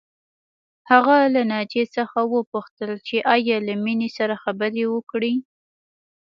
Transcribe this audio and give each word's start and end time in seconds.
هغه 0.91 1.17
له 1.33 1.41
ناجیې 1.51 1.85
څخه 1.95 2.19
وپوښتل 2.35 2.91
چې 3.07 3.17
ایا 3.33 3.57
له 3.67 3.73
مينې 3.83 4.09
سره 4.17 4.35
خبرې 4.43 4.83
وکړې 4.93 5.33